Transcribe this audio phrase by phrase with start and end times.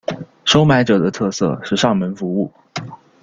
[0.45, 2.51] 收买者的特色是上门服务。